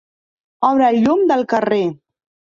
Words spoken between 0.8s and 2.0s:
el llum del carrer.